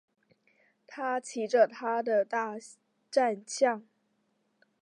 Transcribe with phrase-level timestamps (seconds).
[0.87, 2.55] 他骑着他的大
[3.11, 3.83] 战象。